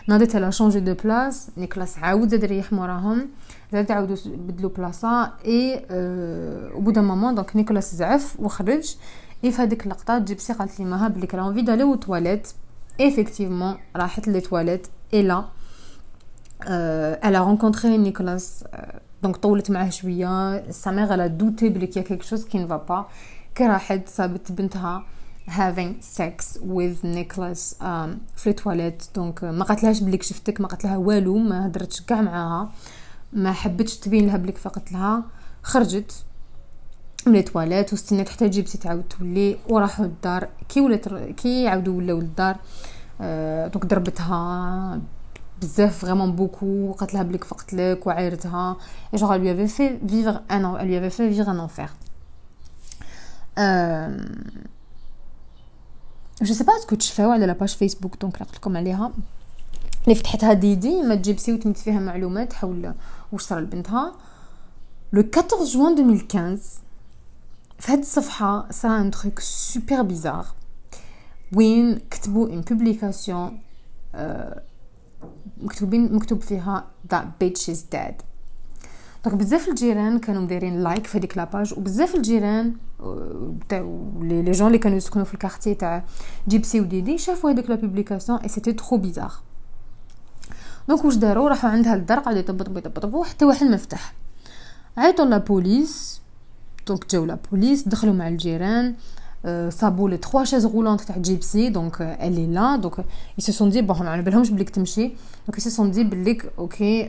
ناضت 0.07 0.35
elle 0.35 0.49
a 0.49 0.53
changé 0.53 0.79
de 0.79 0.93
place 1.03 1.47
نيكولاس 1.57 1.97
عاود 1.97 2.29
زاد 2.29 2.45
ريح 2.45 2.73
موراهم. 2.73 3.29
زاد 3.73 3.91
عاودوا 3.91 4.15
بدلوا 4.25 4.69
بلاصة 4.69 5.31
et 5.45 5.85
au 5.91 6.81
bout 6.81 6.91
d'un 6.91 7.03
moment 7.03 7.35
donc 7.35 7.55
نيكولاس 7.55 7.95
زعف 7.95 8.39
وخرج. 8.39 8.95
اي 9.43 9.51
في 9.51 9.61
هذيك 9.61 9.83
اللقطة 9.83 10.19
جيبسي 10.19 10.53
قالت 10.53 10.79
ليماها 10.79 11.07
بلي 11.07 11.27
qu'elle 11.27 11.39
a 11.39 11.43
envie 11.43 11.61
d'aller 11.61 11.83
aux 11.83 11.95
toilettes 11.95 12.47
effectivement 13.01 13.77
راحت 13.95 14.27
les 14.27 14.41
toilettes 14.41 14.87
et 15.13 15.23
là 15.23 15.43
elle 16.61 17.35
a 17.35 17.41
rencontré 17.41 17.97
Nicolas 17.97 18.65
donc 19.23 19.37
طولت 19.37 19.71
معاه 19.71 19.89
شوية. 19.89 20.71
sa 20.71 20.91
mère 20.91 21.13
elle 21.13 21.27
a 21.27 21.34
douté 21.34 21.69
بلي 21.69 21.87
qu'il 21.87 22.01
y 22.01 22.04
a 22.04 22.06
quelque 22.06 22.23
chose 22.23 22.45
qui 22.45 22.57
ne 22.57 22.67
va 22.67 22.77
pas 22.77 23.05
كي 23.55 23.67
راحت 23.67 24.07
صابت 24.07 24.51
بنتها 24.51 25.03
having 25.47 26.03
sex 26.17 26.57
with 26.57 27.03
Nicholas 27.03 27.81
um, 27.81 28.09
في 28.35 28.47
التواليت. 28.47 29.03
donc 29.15 29.43
ما 29.43 29.63
قالتلهاش 29.63 29.99
بليك 29.99 30.23
شفتك 30.23 30.61
ما 30.61 30.67
قالتلها 30.67 30.97
والو 30.97 31.37
ما 31.37 31.65
هدرتش 31.65 32.01
كاع 32.01 32.21
معاها. 32.21 32.71
ما 33.33 33.51
حبتش 33.51 33.97
تبين 33.97 34.27
لها 34.27 34.37
بليك 34.37 34.57
فقط 34.57 34.91
لها. 34.91 35.23
خرجت 35.63 36.25
من 37.27 37.35
التواليت 37.35 37.93
واستنات 37.93 38.29
حتى 38.29 38.49
جيبتي 38.49 38.77
تعاود 38.77 39.03
تولي 39.03 39.57
وراحوا 39.69 40.05
للدار. 40.05 40.47
كي 40.69 40.81
ولات 40.81 41.09
كي 41.13 41.67
عاودوا 41.67 41.93
ولاو 41.97 42.19
للدار 42.19 42.55
آه 43.21 43.67
دونك 43.67 43.85
ضربتها 43.85 45.01
بزاف 45.60 45.98
فريمون 45.98 46.32
بوكو 46.32 46.92
قالت 46.92 47.14
لها 47.14 47.22
بليك 47.22 47.44
فقت 47.44 47.74
لك 47.74 48.06
وعايرتها 48.06 48.76
اي 49.14 49.18
جوغ 49.18 49.38
lui 49.38 49.48
avait 49.48 49.70
fait 49.78 49.92
vivre 50.12 50.40
un 50.50 50.78
elle 50.80 50.86
lui 50.86 50.96
avait 50.96 51.16
fait 51.18 51.28
vivre 51.28 51.48
un 51.48 51.58
enfer 51.58 51.90
جو 56.42 56.54
سي 56.54 56.64
با 56.64 56.76
اسكو 56.76 56.94
تشفاو 56.96 57.30
على 57.30 57.46
لاباج 57.46 57.68
فيسبوك 57.68 58.16
دونك 58.20 58.36
قلت 58.36 58.54
لكم 58.56 58.76
عليها 58.76 59.12
اللي 60.04 60.14
فتحتها 60.14 60.52
ديدي 60.52 61.02
ما 61.02 61.14
تجيبسي 61.14 61.52
وتمت 61.52 61.78
فيها 61.78 62.00
معلومات 62.00 62.52
حول 62.52 62.94
واش 63.32 63.42
صرا 63.42 63.60
لبنتها 63.60 64.12
لو 65.12 65.20
14 65.20 65.64
جوان 65.64 65.92
2015 65.92 66.58
في 67.78 67.92
هاد 67.92 67.98
الصفحه 67.98 68.66
صرا 68.70 69.00
ان 69.00 69.10
تروك 69.10 69.40
سوبر 69.40 70.02
بيزار 70.02 70.46
وين 71.52 72.00
كتبوا 72.10 72.48
ان 72.48 72.60
بوبليكاسيون 72.60 73.60
مكتوبين 75.59 76.13
مكتوب 76.15 76.41
فيها 76.41 76.87
that 77.13 77.25
bitch 77.43 77.73
is 77.73 77.79
dead. 77.95 78.13
donc 79.25 79.37
بزاف 79.37 79.69
الجيران 79.69 80.19
كانوا 80.19 80.41
مديرين 80.41 80.83
like 80.83 81.07
في 81.07 81.17
هذيك 81.17 81.37
la 81.37 81.49
page 81.49 81.73
وبزاف 81.77 82.15
الجيران 82.15 82.73
تاع 83.69 83.79
les 84.21 84.51
gens 84.51 84.67
اللي 84.67 84.77
كانوا 84.77 84.97
يسكنوا 84.97 85.25
في 85.25 85.33
ال 85.33 85.38
quartier 85.38 85.73
تاع 85.73 86.03
جيبسي 86.47 86.81
وديدي 86.81 87.17
شافوا 87.17 87.51
هذيك 87.51 87.69
la 87.69 87.75
publication 87.75 88.39
et 88.39 88.47
c'était 88.47 88.73
trop 88.73 88.97
bizarre 88.97 89.31
donc 90.87 91.05
واش 91.05 91.15
داروا؟ 91.15 91.49
راحوا 91.49 91.69
عندها 91.69 91.95
للدار 91.95 92.19
قعدوا 92.19 92.39
يطبطبوا 92.39 92.77
يطبطبوا 92.77 93.25
حتى 93.25 93.45
واحد 93.45 93.67
ما 93.67 93.77
فتح 93.77 94.13
عيطوا 94.97 95.25
la 95.25 95.37
police 95.37 96.21
donc 96.87 97.09
جاو 97.09 97.25
la 97.25 97.37
police 97.51 97.87
دخلوا 97.87 98.13
مع 98.13 98.27
الجيران. 98.27 98.95
صابوا 99.68 100.08
لي 100.08 100.16
تخوا 100.16 100.44
شاز 100.44 100.66
غولونت 100.66 101.00
تاع 101.00 101.18
جيبسي 101.18 101.68
دونك 101.68 102.00
الي 102.00 102.46
لا 102.46 102.76
دونك 102.76 103.04
ils 103.40 103.44
se 103.44 103.52
sont 103.52 103.66
dit 103.74 103.82
bon 103.82 104.02
ما 104.02 104.10
على 104.10 104.22
بالهمش 104.22 104.50
بليك 104.50 104.70
تمشي 104.70 105.12
دونك 105.46 105.60
ils 105.60 105.62
se 105.62 105.70
sont 105.76 105.96
dit 105.96 106.00
بليك 106.00 106.52
اوكي 106.58 107.08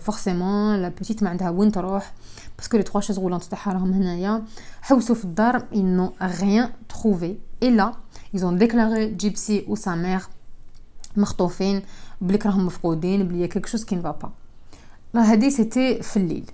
فورسيمون 0.00 0.82
لا 0.82 0.88
بيتيت 0.88 1.22
ما 1.22 1.30
عندها 1.30 1.50
وين 1.50 1.72
تروح 1.72 2.12
باسكو 2.58 2.76
لي 2.76 2.82
تخوا 2.82 3.00
شاز 3.00 3.18
غولونت 3.18 3.44
تاعها 3.44 3.72
راهم 3.72 3.92
هنايا 3.92 4.42
حوسوا 4.82 5.14
في 5.14 5.24
الدار 5.24 5.62
ils 5.72 5.96
n'ont 5.96 6.12
rien 6.20 6.70
trouvé 6.88 7.38
et 7.64 7.70
là 7.70 7.92
ils 8.34 8.44
ont 8.46 8.52
déclaré 8.52 9.04
جيبسي 9.16 9.64
و 9.68 9.76
sa 9.76 9.96
mère 9.96 10.28
مخطوفين 11.16 11.82
بليك 12.20 12.46
راهم 12.46 12.66
مفقودين 12.66 13.28
بلي 13.28 13.48
كيك 13.48 13.66
شوز 13.66 13.84
كي 13.84 13.96
نفا 13.96 14.10
با 14.10 14.30
لا 15.14 15.32
هادي 15.32 15.50
سيتي 15.50 16.02
في 16.02 16.16
الليل 16.16 16.50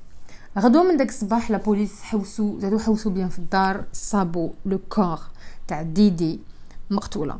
غدوة 0.60 0.84
من 0.84 0.98
داك 0.98 1.10
الصباح 1.10 1.52
la 1.52 1.58
police 1.58 2.02
حوسو 2.02 2.60
زادو 2.60 2.80
حوسو 2.80 3.10
bien 3.10 3.30
في 3.30 3.40
الدار 3.40 3.84
صابو 3.94 4.52
le 4.66 4.80
corps 4.90 5.20
تاع 5.68 5.82
ديدي 5.82 6.40
مقتولة. 6.90 7.40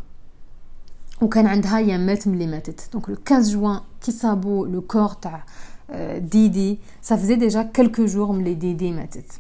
وكان 1.22 1.48
عندها 1.48 1.80
يامات 1.80 2.28
ملي 2.28 2.48
ماتت. 2.48 2.90
donc 2.94 3.10
le 3.10 3.16
15 3.30 3.54
جوان 3.54 3.80
كي 4.02 4.12
صابو 4.12 4.66
le 4.66 4.82
corps 4.82 5.10
تاع 5.10 5.46
ديدي 6.18 6.80
ça 7.02 7.16
déjà 7.16 7.64
quelques 7.64 8.06
jours 8.06 8.32
ملي 8.32 8.54
ديدي 8.54 8.92
ماتت 8.92 9.32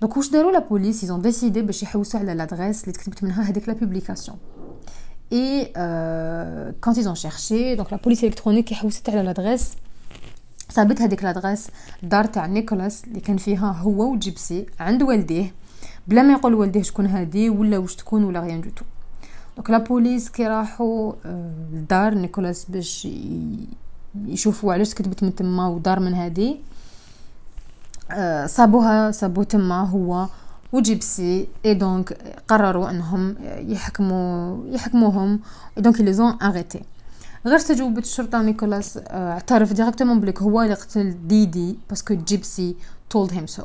donc 0.00 0.16
واش 0.16 0.30
داروا 0.30 0.52
la 0.52 0.58
police 0.58 1.02
ils 1.02 1.12
ont 1.12 1.22
décidé 1.22 1.62
باش 1.62 1.82
يحوسوا 1.82 2.20
على 2.20 2.34
l'adresse 2.34 2.82
اللي 2.82 2.92
تكتبت 2.92 3.24
منها 3.24 3.42
هذيك 3.42 3.68
la 3.68 3.74
publication 3.74 4.28
et 4.28 4.38
quand 5.32 6.96
ils 6.98 7.06
ont 7.06 7.14
cherché 7.14 7.74
donc 7.74 7.92
la 7.92 7.98
police 7.98 8.24
électronique 8.24 8.74
حوست 8.74 9.10
على 9.10 9.22
l'adresse 9.22 9.72
صابت 10.70 11.02
هذيك 11.02 11.24
l'adresse 11.24 11.70
الدار 12.02 12.24
تاع 12.24 12.46
نيكولاس 12.46 13.04
اللي 13.04 13.20
كان 13.20 13.36
فيها 13.36 13.72
هو 13.72 14.12
وجيبسي 14.12 14.66
عند 14.80 15.02
والديه 15.02 15.54
بلا 16.08 16.22
ما 16.22 16.32
يقول 16.32 16.54
والديه 16.54 16.82
شكون 16.82 17.06
هادي 17.06 17.50
ولا 17.50 17.78
واش 17.78 17.96
تكون 17.96 18.24
ولا 18.24 18.40
rien 18.40 18.60
du 18.60 18.70
tout. 18.70 18.84
donc 19.56 19.70
la 19.70 19.78
police 19.78 20.28
كي 20.28 20.46
راحوا 20.46 21.12
لدار 21.72 22.14
نيكولاس 22.14 22.64
باش 22.64 23.08
يشوفوا 24.26 24.72
علاش 24.72 24.94
كتبت 24.94 25.22
من 25.22 25.34
تما 25.34 25.68
ودار 25.68 26.00
من 26.00 26.14
هادي. 26.14 26.60
صابوها 28.46 29.10
صابو 29.10 29.42
تما 29.42 29.80
هو 29.82 30.26
وجيبسي 30.72 31.48
et 31.64 31.74
donc 31.74 32.12
قرروا 32.48 32.90
أنهم 32.90 33.36
يحكموا 33.58 34.66
يحكموهم 34.66 35.40
donc 35.76 36.00
les 36.00 36.12
ont 36.12 36.36
arrêtés 36.42 36.80
غير 37.46 37.58
تجاوبت 37.58 38.04
الشرطة 38.04 38.42
نيكولاس 38.42 38.98
اعترف 39.06 39.72
directement 39.72 40.20
بليك 40.20 40.42
هو 40.42 40.62
اللي 40.62 40.74
قتل 40.74 41.26
ديدي 41.26 41.78
parce 41.88 42.04
que 42.04 42.14
جيبسي 42.14 42.76
told 43.14 43.30
him 43.30 43.56
so. 43.56 43.64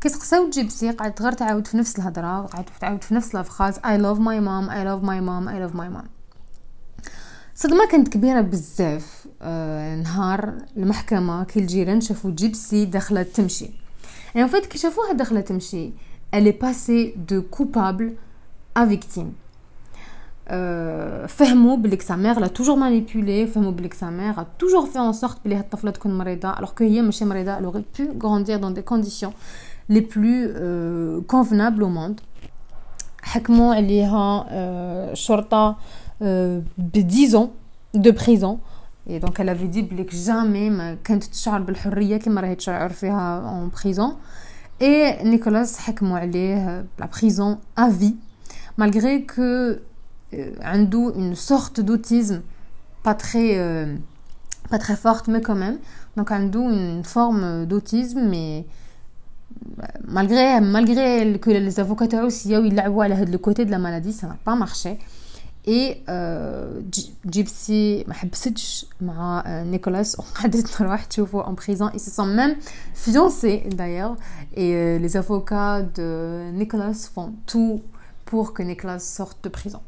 كي 0.00 0.08
سقساو 0.08 0.50
جيبسي 0.50 0.90
قعدت 0.90 1.22
غير 1.22 1.32
تعاود 1.32 1.66
في 1.66 1.76
نفس 1.76 1.98
الهضرة 1.98 2.46
قعدت 2.46 2.68
تعاود 2.80 3.04
في 3.04 3.14
نفس 3.14 3.34
la 3.34 3.45
phrase 3.45 3.76
I 3.78 3.78
love 3.78 4.18
my 4.18 4.40
mom 4.40 4.70
I 4.70 4.84
love 4.84 5.04
my 5.04 5.20
mom 5.20 5.48
I 5.48 5.58
love 5.68 5.76
my 5.80 5.96
mom. 5.96 6.06
صدمة 7.54 7.86
كانت 7.90 8.08
كبيرة 8.08 8.40
بزاف 8.40 9.26
آه 9.42 9.96
نهار 9.96 10.54
المحكمة 10.76 11.44
كي 11.44 11.60
الجيران 11.60 12.00
شافوا 12.00 12.30
جيبسي 12.30 12.84
داخله 12.84 13.22
تمشي 13.22 13.70
يعني 14.34 14.48
فيت 14.48 14.66
كي 14.66 14.78
شافوها 14.78 15.12
داخله 15.12 15.40
تمشي 15.40 15.90
est 16.34 16.52
passée 16.52 17.14
de 17.30 17.40
coupable 17.40 18.12
à 18.78 18.86
victime. 18.86 19.32
فهموا 21.27 21.77
بليك 21.77 22.01
سا 22.01 22.15
ميغ 22.15 22.39
لا 22.39 22.47
توجور 22.47 22.75
مانيبيولي 22.75 23.47
فهموا 23.47 23.71
بليك 23.71 23.93
سا 23.93 24.09
ميغ 24.09 24.41
a 24.41 24.45
toujours 24.63 24.87
fait 24.87 24.99
en 24.99 25.13
sorte 25.13 25.37
بلي 25.45 25.55
هاد 25.55 25.63
الطفله 25.63 25.91
تكون 25.91 26.17
مريضه 26.17 26.53
alors 26.53 26.73
que 26.79 26.81
هي 26.81 27.01
ماشي 27.01 27.25
مريضه 27.25 27.57
elle 27.57 27.65
aurait 27.65 27.97
pu 27.97 28.07
grandir 28.17 28.59
dans 28.59 28.71
des 28.71 28.83
conditions 28.83 29.33
les 29.89 30.01
plus 30.01 30.49
euh, 30.55 31.21
convenables 31.27 31.83
au 31.83 31.89
monde 31.89 32.21
حكموا 33.21 33.75
عليها 33.75 34.45
الشرطه 35.11 35.75
ب 36.21 37.07
10 37.09 37.35
ans 37.35 37.49
de 37.97 38.11
prison 38.11 38.59
et 39.09 39.19
donc 39.19 39.39
elle 39.39 39.49
avait 39.49 39.67
dit 39.67 39.81
بليك 39.81 40.15
جامي 40.15 40.69
ما 40.69 40.97
كانت 41.03 41.23
تشعر 41.23 41.61
بالحريه 41.61 42.17
كما 42.17 42.41
راهي 42.41 42.55
تشعر 42.55 42.89
فيها 42.89 43.69
en 43.69 43.77
prison 43.79 44.11
et 44.81 45.23
نيكولاس 45.23 45.79
حكموا 45.79 46.19
عليه 46.19 46.85
la 47.01 47.07
prison 47.07 47.57
à 47.77 47.89
vie 47.89 48.15
malgré 48.77 49.23
que 49.23 49.79
عنده 50.59 51.13
une 51.15 51.35
sorte 51.35 51.79
d'autisme 51.79 52.41
pas 53.03 53.13
très 53.13 53.57
euh, 53.57 53.95
pas 54.69 54.79
très 54.79 54.95
forte 54.95 55.27
mais 55.27 55.41
quand 55.41 55.55
même 55.55 55.77
donc 56.17 56.31
عنده 56.31 56.59
une 56.59 57.03
forme 57.03 57.65
d'autisme 57.65 58.21
mais 58.29 58.65
malgré 60.07 60.61
malgré 60.61 61.39
que 61.39 61.49
les 61.51 61.79
avocats 61.79 62.07
تاعو 62.07 62.29
سياو 62.29 62.63
يلعبوا 62.63 63.03
على 63.03 63.15
هاد 63.15 63.29
لو 63.29 63.37
كوتي 63.37 63.63
دو 63.63 63.71
لا 63.71 63.77
مالادي 63.77 64.13
ça 64.13 64.27
n'a 64.27 64.37
pas 64.49 64.55
marché 64.55 64.97
اي 65.67 66.03
جيبسي 67.25 68.03
ما 68.07 68.13
حبستش 68.13 68.85
مع 69.01 69.43
نيكولاس 69.47 70.19
وقعدت 70.19 70.67
تروح 70.67 71.05
تشوفو 71.05 71.43
en 71.43 71.55
prison 71.55 71.89
ils 71.93 71.99
se 71.99 72.11
sont 72.11 72.25
même 72.25 72.55
fiancés 72.93 73.63
d'ailleurs 73.75 74.15
et 74.55 74.73
euh, 74.73 74.99
les 74.99 75.17
avocats 75.17 75.81
de 75.81 76.09
Nicolas 76.53 76.93
font 76.93 77.33
tout 77.47 77.81
pour 78.25 78.53
que 78.53 78.63
Nicolas 78.63 78.99
sorte 78.99 79.43
de 79.43 79.49
prison 79.49 79.81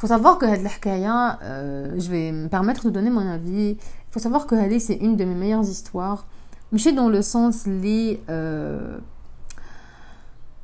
faut 0.00 0.06
savoir 0.06 0.38
que 0.38 0.46
cette 0.46 0.62
l'hkaya, 0.62 1.38
euh, 1.42 1.94
je 1.98 2.10
vais 2.10 2.32
me 2.32 2.48
permettre 2.48 2.86
de 2.86 2.90
donner 2.90 3.10
mon 3.10 3.26
avis. 3.30 3.72
Il 3.72 4.12
faut 4.12 4.18
savoir 4.18 4.46
que 4.46 4.54
Hadi 4.54 4.80
c'est 4.80 4.94
une 4.94 5.14
de 5.16 5.24
mes 5.26 5.34
meilleures 5.34 5.68
histoires. 5.68 6.24
Mais 6.72 6.78
dans 6.92 7.10
le 7.10 7.20
sens 7.20 7.66
les 7.66 8.18
euh, 8.30 8.96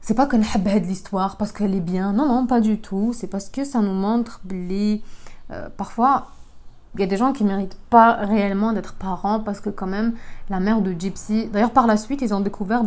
c'est 0.00 0.14
pas 0.14 0.24
que 0.24 0.36
cette 0.36 0.86
l'histoire 0.86 1.36
parce 1.36 1.52
qu'elle 1.52 1.74
est 1.74 1.80
bien 1.80 2.12
non 2.12 2.26
non 2.26 2.46
pas 2.46 2.60
du 2.60 2.80
tout 2.80 3.12
c'est 3.12 3.26
parce 3.26 3.50
que 3.50 3.64
ça 3.64 3.80
nous 3.80 3.92
montre 3.92 4.40
que 4.44 5.02
euh, 5.50 5.68
parfois 5.76 6.28
il 6.94 7.00
y 7.00 7.02
a 7.02 7.06
des 7.06 7.16
gens 7.16 7.32
qui 7.32 7.44
méritent 7.44 7.78
pas 7.90 8.12
réellement 8.12 8.72
d'être 8.72 8.94
parents 8.94 9.40
parce 9.40 9.60
que 9.60 9.68
quand 9.68 9.88
même 9.88 10.14
la 10.48 10.60
mère 10.60 10.80
de 10.80 10.94
Gypsy 10.98 11.48
d'ailleurs 11.52 11.72
par 11.72 11.86
la 11.86 11.96
suite 11.96 12.22
ils 12.22 12.32
ont 12.32 12.40
découvert 12.40 12.84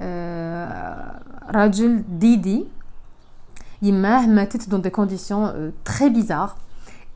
euh, 0.00 0.68
Rajul 1.48 2.04
Didi 2.06 2.66
il 3.81 3.93
m'a 3.93 4.21
dans 4.69 4.79
des 4.79 4.91
conditions 4.91 5.47
euh, 5.47 5.71
très 5.83 6.09
bizarres 6.09 6.57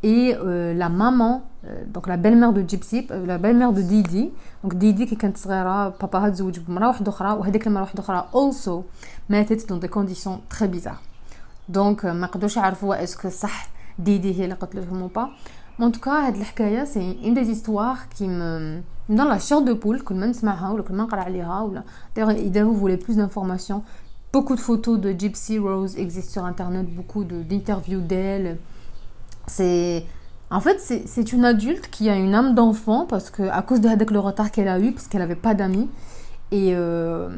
et 0.04 0.36
euh, 0.36 0.74
la 0.74 0.90
maman 0.90 1.44
euh, 1.66 1.84
donc 1.88 2.08
la 2.08 2.18
belle-mère 2.18 2.54
de 2.54 2.64
Gypsy 2.68 3.08
la 3.10 3.38
belle-mère 3.38 3.72
de 3.72 3.82
Didi 3.82 4.32
donc 4.64 4.76
Didi 4.76 5.06
qui 5.06 5.16
كانت 5.16 5.38
صغيره 5.38 5.90
باباها 6.02 6.30
تزوج 6.30 6.60
بمراه 6.60 6.88
واحده 6.88 7.10
اخرى 7.10 7.32
وهذيك 7.32 7.68
المراه 7.68 7.82
واحده 7.82 8.00
اخرى 8.00 8.26
also 8.34 8.84
ماتت 9.30 9.72
dans 9.72 9.78
des 9.78 9.90
conditions 9.90 10.40
très 10.50 10.68
bizarres 10.68 11.02
donc 11.70 12.06
ما 12.06 12.28
قدروش 12.28 12.58
يعرفوا 12.58 13.04
اسكو 13.04 13.30
صح 13.30 13.68
ديدي 14.00 14.40
هي 14.40 14.44
اللي 14.44 14.56
قتلتهم 14.56 15.08
ou 15.08 15.12
pas 15.12 15.30
en 15.82 15.92
tout 15.92 16.02
cas 16.02 16.10
هاد 16.10 16.36
الحكايه 16.36 16.84
سي 16.84 17.18
une 17.24 17.34
des 17.34 17.50
histoires 17.50 18.10
qui 18.16 18.28
me 18.28 18.82
dans 19.10 19.26
la 19.26 19.40
chair 19.40 19.62
de 19.62 19.74
poule 19.74 20.04
كل 20.04 20.16
ما 20.16 20.26
نسمعها 20.26 20.72
ولا 20.72 20.84
كل 20.84 20.94
ما 20.94 21.04
نقرا 21.04 21.22
عليها 21.22 21.62
ولا 21.62 21.84
d'ailleurs 22.16 22.30
اذا 22.30 22.64
vous 22.64 22.76
voulez 22.76 22.98
plus 22.98 23.16
d'informations 23.16 23.82
beaucoup 24.33 24.55
de 24.55 24.61
photos 24.61 24.99
de 24.99 25.13
Gypsy 25.13 25.59
Rose 25.59 25.97
existent 25.99 26.33
sur 26.33 26.45
internet 26.45 26.87
beaucoup 26.87 27.25
d'interviews 27.25 28.01
d'elle. 28.01 28.59
C'est 29.47 30.05
en 30.51 30.61
fait 30.61 30.81
c'est 30.81 31.33
une 31.33 31.45
adulte 31.45 31.89
qui 31.91 32.09
a 32.09 32.17
une 32.17 32.35
âme 32.35 32.55
d'enfant 32.55 33.07
parce 33.07 33.31
que 33.31 33.43
à 33.43 33.63
cause 33.63 33.81
de 33.81 33.89
avec 33.89 34.11
le 34.11 34.19
retard 34.19 34.51
qu'elle 34.51 34.69
a 34.69 34.79
eu 34.79 34.93
parce 34.93 35.09
qu'elle 35.09 35.21
n'avait 35.21 35.35
pas 35.35 35.55
d'amis. 35.55 35.89
Et 36.53 36.75
euh, 36.75 37.29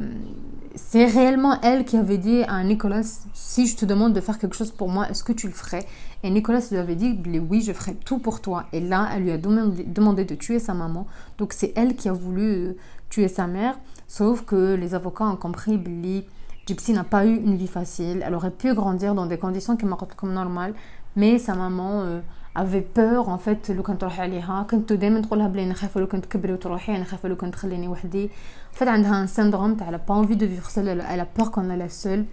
c'est 0.74 1.04
réellement 1.04 1.60
elle 1.60 1.84
qui 1.84 1.98
avait 1.98 2.16
dit 2.16 2.42
à 2.44 2.64
Nicolas 2.64 3.02
si 3.34 3.66
je 3.66 3.76
te 3.76 3.84
demande 3.84 4.14
de 4.14 4.20
faire 4.22 4.38
quelque 4.38 4.56
chose 4.56 4.70
pour 4.70 4.88
moi 4.88 5.08
est-ce 5.10 5.22
que 5.22 5.32
tu 5.32 5.46
le 5.46 5.52
ferais? 5.52 5.86
Et 6.22 6.30
Nicolas 6.30 6.60
lui 6.70 6.78
avait 6.78 6.94
dit 6.94 7.18
oui 7.50 7.62
je 7.62 7.72
ferai 7.72 7.94
tout 7.94 8.18
pour 8.18 8.42
toi. 8.42 8.64
Et 8.72 8.80
là 8.80 9.08
elle 9.14 9.22
lui 9.22 9.32
a 9.32 9.38
demandé, 9.38 10.24
de 10.24 10.34
tuer 10.34 10.58
sa 10.58 10.74
maman. 10.74 11.06
Donc 11.38 11.54
c'est 11.54 11.72
elle 11.74 11.96
qui 11.96 12.10
a 12.10 12.12
voulu 12.12 12.42
euh, 12.42 12.76
tuer 13.08 13.28
sa 13.28 13.46
mère. 13.46 13.78
Sauf 14.08 14.44
que 14.44 14.74
les 14.74 14.94
avocats 14.94 15.24
ont 15.24 15.36
compris 15.36 15.78
que 15.82 16.24
Gypsy 16.67 16.91
n'a 16.93 17.03
pas 17.03 17.25
eu 17.25 17.35
une 17.35 17.55
vie 17.55 17.67
facile 17.67 18.23
elle 18.25 18.35
aurait 18.35 18.51
pu 18.51 18.73
grandir 18.73 19.15
dans 19.15 19.25
des 19.25 19.37
conditions 19.37 19.75
qui 19.77 19.85
m'apparaissent 19.85 20.15
comme 20.15 20.33
normales 20.33 20.73
mais 21.15 21.37
sa 21.39 21.55
maman 21.55 22.01
euh, 22.01 22.19
avait 22.55 22.81
peur 22.81 23.29
en 23.29 23.37
fait 23.37 23.69
لو 23.69 23.83
كنت 23.83 24.01
تروحي 24.01 24.21
عليها 24.21 24.67
كنت 24.69 24.93
دائما 24.93 25.21
تقول 25.21 25.39
لها 25.39 25.47
بلي 25.47 25.65
نخاف 25.65 25.97
لو 25.97 26.07
كنت 26.07 26.25
تكبري 26.25 26.53
وتروحي 26.53 26.97
نخاف 26.97 27.25
لو 27.25 27.35
كنت 27.35 27.53
تخليني 27.53 27.87
وحدي 27.87 28.29
en 28.73 28.77
fait 28.79 28.87
عندها 28.87 29.25
un 29.25 29.29
syndrome 29.29 29.79
تاع 29.79 29.89
elle 29.89 29.95
a 29.95 29.99
pas 29.99 30.13
envie 30.13 30.37
de 30.37 30.45
vivre 30.45 30.69
seule 30.69 30.87
elle 31.09 31.19
a 31.19 31.25
peur 31.25 31.51
qu'on 31.51 31.61
la 31.61 31.75
laisse 31.75 32.01
seule 32.01 32.25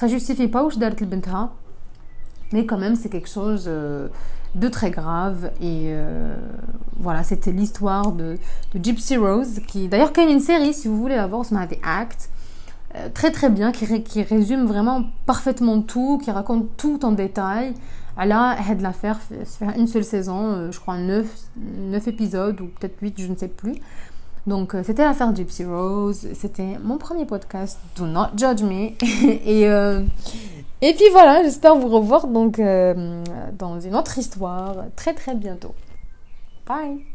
ça 0.00 0.06
justifie 0.06 0.48
pas 0.48 0.56
واش 0.56 0.78
دارت 0.78 1.02
لبنتها 1.02 1.50
mais 2.52 2.64
quand 2.66 2.78
même 2.78 2.96
c'est 2.96 3.10
quelque 3.10 3.28
chose 3.28 3.64
euh, 3.66 4.08
de 4.54 4.68
très 4.68 4.90
grave 4.90 5.50
et 5.60 5.80
euh, 5.92 6.36
voilà 6.98 7.22
c'était 7.22 7.52
l'histoire 7.52 8.12
de, 8.12 8.38
de 8.72 8.84
Gypsy 8.84 9.16
Rose 9.16 9.60
qui 9.66 9.88
d'ailleurs 9.88 10.12
quand 10.12 10.28
une 10.28 10.40
série 10.40 10.72
si 10.72 10.88
vous 10.88 10.98
voulez 11.04 11.16
la 11.16 11.26
voir 11.26 11.44
c'est 11.44 11.54
The 11.54 11.78
Act 12.00 12.30
euh, 12.95 13.09
très 13.13 13.31
très 13.31 13.49
bien, 13.49 13.71
qui, 13.71 14.21
résume 14.21 14.65
vraiment 14.65 15.05
parfaitement 15.25 15.81
tout, 15.81 16.19
qui 16.23 16.31
raconte 16.31 16.77
tout 16.77 17.03
en 17.03 17.11
détail. 17.11 17.73
Elle 18.19 18.29
de 18.29 18.83
la 18.83 18.93
faire 18.93 19.19
une 19.75 19.87
seule 19.87 20.03
saison, 20.03 20.51
euh, 20.51 20.71
je 20.71 20.79
crois 20.79 20.97
9, 20.97 21.25
9 21.57 22.07
épisodes 22.07 22.61
ou 22.61 22.65
peut-être 22.67 22.95
8, 23.01 23.15
je 23.17 23.27
ne 23.27 23.35
sais 23.35 23.47
plus. 23.47 23.75
Donc 24.45 24.75
euh, 24.75 24.83
c'était 24.83 25.03
l'affaire 25.03 25.35
Gypsy 25.35 25.65
Rose, 25.65 26.27
c'était 26.33 26.77
mon 26.83 26.97
premier 26.97 27.25
podcast, 27.25 27.79
Do 27.95 28.05
Not 28.05 28.37
Judge 28.37 28.61
Me. 28.61 28.91
et, 29.01 29.63
et 30.81 30.93
puis 30.93 31.05
voilà, 31.11 31.41
j'espère 31.43 31.75
vous 31.75 31.87
revoir 31.87 32.27
donc 32.27 32.61
dans 33.57 33.79
une 33.79 33.95
autre 33.95 34.17
histoire 34.19 34.75
très 34.95 35.13
très 35.13 35.33
bientôt. 35.33 35.73
Bye 36.67 37.12